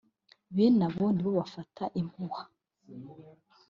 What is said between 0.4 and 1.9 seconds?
Bene abo nibo bafata